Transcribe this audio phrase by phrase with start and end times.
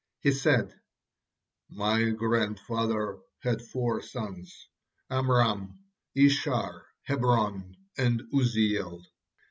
[0.21, 0.73] He said:
[1.69, 4.67] "My grandfather had four sons,
[5.11, 5.77] Amram,
[6.15, 9.05] Ishar, Hebron, and Uzziel.